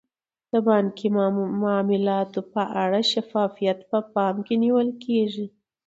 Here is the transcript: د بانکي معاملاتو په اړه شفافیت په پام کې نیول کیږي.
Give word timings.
د 0.51 0.53
بانکي 0.67 1.07
معاملاتو 1.63 2.39
په 2.53 2.63
اړه 2.83 2.99
شفافیت 3.11 3.79
په 3.91 3.99
پام 4.13 4.35
کې 4.45 4.55
نیول 4.63 4.89
کیږي. 5.03 5.45